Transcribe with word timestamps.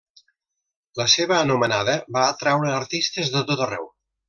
La 0.99 1.07
seva 1.15 1.35
anomenada 1.41 1.95
va 2.17 2.25
atreure 2.31 2.73
artistes 2.79 3.31
de 3.37 3.45
tot 3.53 3.63
arreu. 3.71 3.89